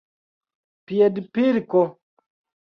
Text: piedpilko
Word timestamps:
piedpilko 0.85 1.83